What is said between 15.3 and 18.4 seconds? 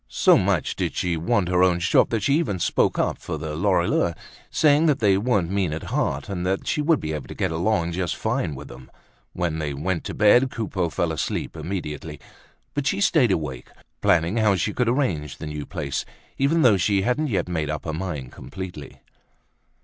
the new place even though she hadn't yet made up her mind